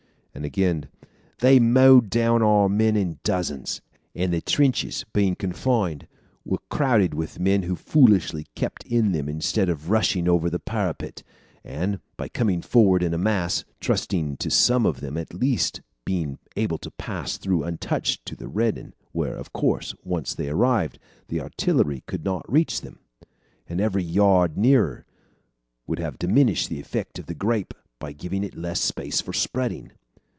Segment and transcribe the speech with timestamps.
[0.33, 0.87] And again:
[1.39, 3.81] "They mowed down our men in dozens,
[4.15, 6.07] and the trenches, being confined,
[6.45, 11.21] were crowded with men who foolishly kept in them instead of rushing over the parapet,
[11.65, 16.39] and, by coming forward in a mass, trusting to some of them at least being
[16.55, 20.97] able to pass through untouched to the Redan, where, of course, once they arrived,
[21.27, 22.99] the artillery could not reach them,
[23.67, 25.05] and every yard nearer
[25.87, 29.91] would have diminished the effect of the grape by giving it less space for spreading.